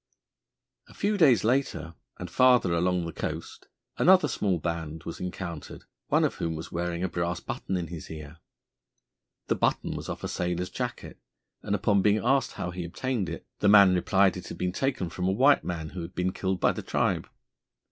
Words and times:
A 0.87 0.95
few 0.95 1.15
days 1.15 1.43
later 1.43 1.93
and 2.17 2.27
farther 2.27 2.73
along 2.73 3.05
the 3.05 3.13
coast 3.13 3.67
another 3.99 4.27
small 4.27 4.57
band 4.57 5.03
was 5.03 5.19
encountered, 5.19 5.83
one 6.07 6.23
of 6.23 6.33
whom 6.37 6.55
was 6.55 6.71
wearing 6.71 7.03
a 7.03 7.07
brass 7.07 7.39
button 7.39 7.77
in 7.77 7.85
his 7.89 8.09
ear. 8.09 8.37
The 9.45 9.53
button 9.53 9.95
was 9.95 10.09
off 10.09 10.23
a 10.23 10.27
sailor's 10.27 10.71
jacket, 10.71 11.19
and 11.61 11.75
upon 11.75 12.01
being 12.01 12.17
asked 12.17 12.53
how 12.53 12.71
he 12.71 12.83
obtained 12.83 13.29
it, 13.29 13.45
the 13.59 13.69
man 13.69 13.93
replied 13.93 14.35
it 14.35 14.47
had 14.47 14.57
been 14.57 14.71
taken 14.71 15.11
from 15.11 15.27
a 15.27 15.31
white 15.31 15.63
man 15.63 15.89
who 15.89 16.01
had 16.01 16.15
been 16.15 16.31
killed 16.33 16.59
by 16.59 16.71
the 16.71 16.81
tribe. 16.81 17.29